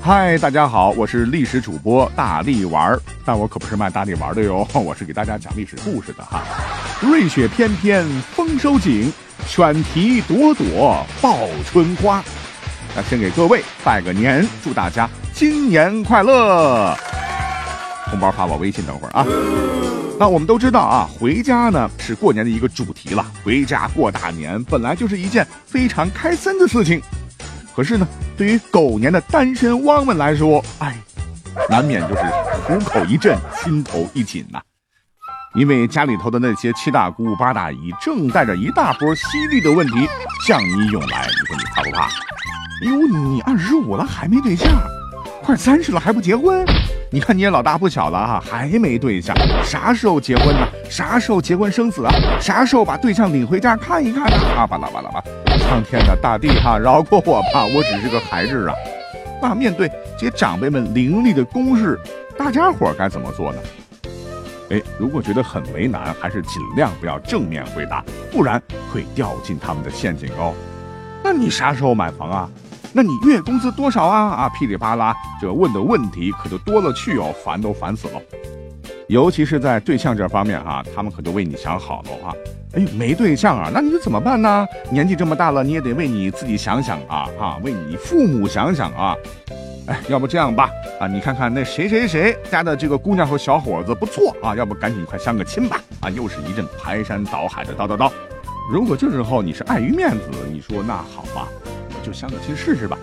[0.00, 6.42] 嗨，大家好，我是历史主播大力丸儿，但我可不是卖大力丸的哟， 我是给大家讲历史故事的哈。
[7.00, 8.04] 瑞雪翩翩
[8.34, 9.12] 丰收景，
[9.46, 11.36] 选题朵朵报
[11.70, 12.22] 春花。
[12.94, 16.96] 那先给各位拜个年，祝大家新年快乐！
[18.06, 19.26] 红包发我微信，等会儿啊。
[20.18, 23.26] 那我们都知道啊，回家呢是过年的一个主题了。
[23.44, 27.02] 回家过大年本来就是一件非常开心的事情，
[27.74, 30.94] 可是呢，对于狗年的单身汪们来说，哎，
[31.70, 32.22] 难免就是
[32.66, 34.60] 虎口一震，心头一紧呐。
[35.54, 40.06] 因为家里头的那些七大姑八大姨正带着一大波犀利的问题
[40.46, 42.02] 向你涌来，你说你怕不怕？
[42.02, 44.68] 哎呦，你二十五了还没对象，
[45.42, 46.62] 快三十了还不结婚？
[47.10, 50.68] 你看你也老大不小了哈，还没对象，啥时候结婚呢？
[50.90, 52.12] 啥时候结婚生子啊？
[52.38, 54.36] 啥时候把对象领回家看一看呢？
[54.58, 55.24] 啊巴拉巴拉巴，
[55.68, 58.74] 苍天呐大地哈，饶过我吧，我只是个孩子啊。
[59.42, 61.98] 那面对这些长辈们凌厉的攻势，
[62.38, 63.58] 大家伙该怎么做呢？
[64.70, 70.54] 哎，如果觉得很为难，还是尽量不要正面回答，不然会掉进他们的陷阱哦。
[71.22, 72.48] 那你啥时候买房啊？
[72.92, 74.30] 那你月工资多少啊？
[74.30, 78.22] 啊，噼里啪啦，这问的问题可就多了去哦，烦都烦死了。
[79.08, 82.32] 尤其是在对象这方面哈，他们可就为你想好了啊。
[82.76, 84.66] 哎，没对象啊，那你怎么办呢？
[84.90, 89.16] 年纪这么大了，你也得为你自己想想啊啊，为你父母想想啊。
[89.86, 90.68] 哎，要不这样吧，
[91.00, 95.80] 啊，你看看那谁谁谁家的这个姑娘和小伙子不错啊，要不赶紧快相个亲吧？
[96.00, 98.12] 啊，又是一阵排山倒海的叨叨叨。
[98.70, 101.48] 如果这时候你是碍于面子，你说那好吧。
[102.02, 102.96] 就相个亲试试吧，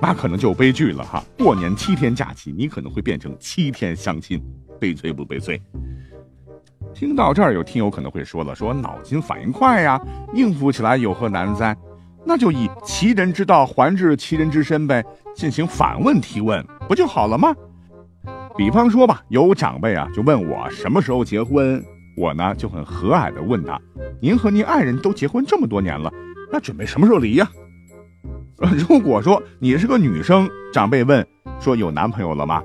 [0.00, 1.24] 那可能就悲剧了哈。
[1.36, 4.40] 过年七天假期，你可能会变成七天相亲，
[4.78, 5.60] 悲催不悲催？
[6.98, 10.00] 听到这儿，有听友可能会说了，说脑筋反应快呀，
[10.34, 11.76] 应付起来有何难哉？
[12.24, 17.54] 那就以其人之道还治其人之身呗，进行反问提问，不就好了吗？
[18.56, 21.80] 比方说吧，有长辈啊就问我什么时候结婚，
[22.16, 23.80] 我呢就很和蔼的问他，
[24.20, 26.12] 您和您爱人都结婚这么多年了，
[26.50, 27.48] 那准备什么时候离呀？
[28.88, 31.24] 如果说你是个女生，长辈问
[31.60, 32.60] 说有男朋友了吗？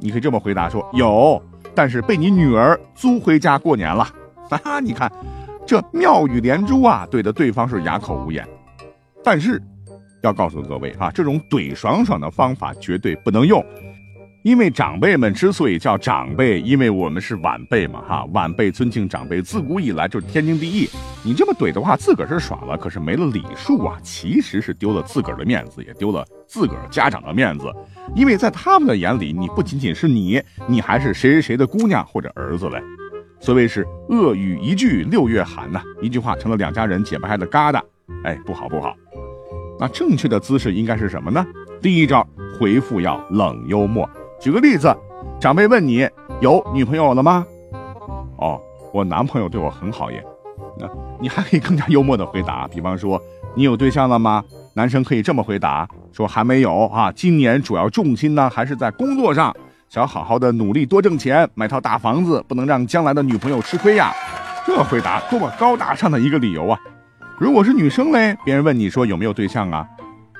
[0.00, 1.42] 你可以这么回答说有，
[1.74, 4.08] 但是被你女儿租回家过年了。
[4.64, 5.10] 啊，你看
[5.66, 8.46] 这妙语连珠啊，怼的对方是哑口无言。
[9.22, 9.62] 但是
[10.22, 13.64] 要告诉各位啊，这种怼爽爽的方法绝对不能用。
[14.42, 20.88] 因为长辈们之所以叫长辈，因为我们是晚辈嘛，哈，晚辈尊敬长辈，自古以来就是天经地义。
[21.22, 27.70] 你这么怼的话，自个儿是爽了，可是没了礼数啊，其实是丢了自个儿的面子，也丢了自个儿家长的面子。
[28.14, 32.82] 因为在他们的眼里，你不仅仅是你，你还是谁谁谁的姑娘或者儿子嘞。
[33.40, 37.78] 所谓是恶语一句六月寒呐，一句话成了两家人解不开的疙瘩。
[38.24, 38.96] 哎，不好不好。
[39.78, 41.46] 那正确的姿势应该是什么呢？
[41.82, 42.26] 第一招，
[42.58, 44.08] 回复要冷幽默。
[44.40, 44.96] 举个例子，
[45.38, 46.08] 长辈问你
[46.40, 47.44] 有女朋友了吗？
[48.38, 48.58] 哦，
[48.90, 50.24] 我男朋友对我很好耶。
[50.78, 50.88] 那
[51.20, 53.20] 你还可以更加幽默的回答，比方说
[53.54, 54.42] 你有对象了吗？
[54.72, 57.12] 男生可以这么回答，说还没有啊。
[57.12, 59.54] 今年主要重心呢还是在工作上，
[59.90, 64.10] 想好好的努力多挣钱，买套大房子，不能让将来的女朋友吃亏呀。
[64.66, 66.78] 这回答多么高大上的一个理由啊！
[67.38, 69.86] 如果是女生嘞，别人问你说有没有对象啊？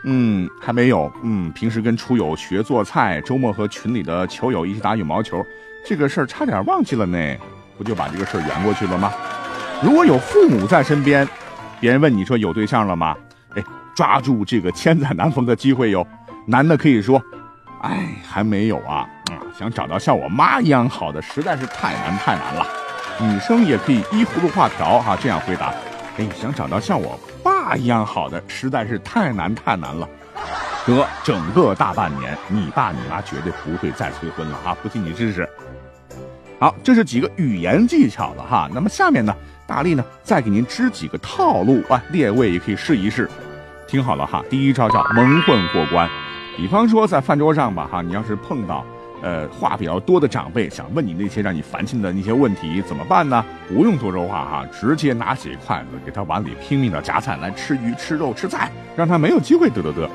[0.04, 1.12] 嗯，还没有。
[1.22, 5.44] 嗯，平时跟初友学做菜，周末和群里的球友一起打羽毛球，
[5.86, 7.36] 这个事儿差点忘记了呢，
[7.76, 9.12] 不就把这个事儿圆过去了吗？
[9.82, 11.26] 如果有父母在身边，
[11.80, 13.14] 别人问你说有对象了吗？
[13.54, 13.62] 哎，
[13.94, 16.06] 抓住这个千载难逢的机会哟。
[16.46, 17.22] 男的可以说，
[17.82, 22.66] 哎，还没有啊，啊，想找到像我妈一样好的，实在是太难太难了。
[23.20, 25.74] 女生也可以依葫芦画瓢哈，这样回答，
[26.16, 27.20] 哎，想找到像我。
[27.62, 30.08] 那一样好的实在是太难太难了，
[30.86, 34.74] 得整个大半年，你爸你妈绝对不会再催婚了啊！
[34.82, 35.48] 不信你试试。
[36.58, 38.68] 好，这是几个语言技巧了哈。
[38.72, 39.34] 那么下面呢，
[39.66, 43.28] 大力呢再给您支几个套路啊，列位也可以试一试。
[43.86, 46.08] 听好了哈，第一招叫蒙混过关。
[46.56, 48.84] 比方说在饭桌上吧哈，你要是碰到。
[49.22, 53.44] 呃，话比较多的长辈想问你那些让你烦心的那些问题，怎么办呢？
[53.68, 60.08] 不用多说话哈，直接拿起筷子给他碗里拼命的夹菜来吃鱼、吃肉、吃菜，让他没有机会嘚嘚嘚。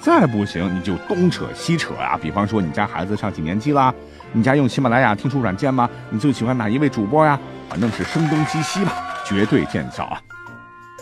[0.00, 2.18] 再不行你就东扯西扯啊。
[2.20, 3.92] 比方说你家孩子上几年级啦？
[4.32, 5.88] 你家用喜马拉雅听书软件吗？
[6.08, 7.38] 你最喜欢哪一位主播呀？
[7.68, 8.92] 反正是声东击西吧，
[9.24, 10.20] 绝对见效啊。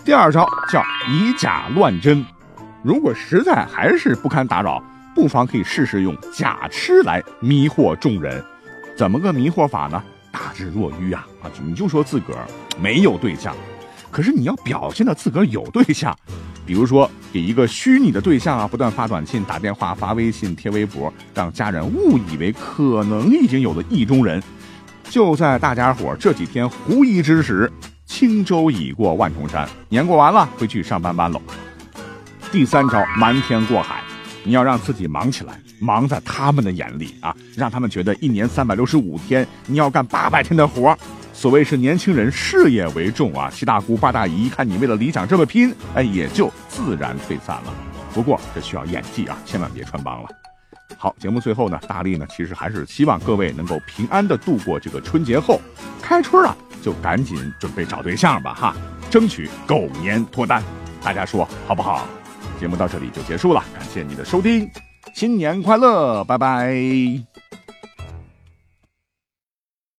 [0.05, 2.25] 第二招叫以假乱真，
[2.82, 4.82] 如果实在还是不堪打扰，
[5.19, 8.41] 不妨可以试试用假痴来迷惑众人。
[8.97, 10.00] 怎么个迷惑法呢？
[10.31, 11.50] 大智若愚啊啊！
[11.61, 12.47] 你就说自个儿
[12.81, 13.53] 没有对象，
[14.12, 16.17] 可是你要表现的自个儿有对象，
[16.65, 24.41] 比如说给一个虚拟的对象啊，不断发短信、打电话、发微信、贴微博，让家人误以为可能已经有了意中人。
[25.11, 27.69] 就在大家伙这几天狐疑之时，
[28.06, 31.43] 轻舟已过万重山，年过完了，回去上班班喽。
[32.53, 34.00] 第三招，瞒天过海，
[34.44, 40.96] 你要让自己忙起来，忙在他们的眼里啊，让他们觉得一年三百六十五天，你要干八百天的活。
[41.32, 47.73] 所谓是年轻人事业为重啊，七大姑八大姨一看你为了理想这么拼，哎，也就自然退散了。
[48.12, 50.29] 不过这需要演技啊，千万别穿帮了。
[50.96, 55.61] 好，节目最后呢，大力呢其实还是希望各位能够平安的度过这个春节后，
[56.02, 58.75] 开春啊就赶紧准备找对象吧哈，
[59.08, 60.61] 争取狗年脱单，
[61.05, 62.05] 大家说好不好？
[62.58, 64.69] 节目到这里就结束了，感谢你的收听，
[65.14, 67.48] 新年快乐，拜拜。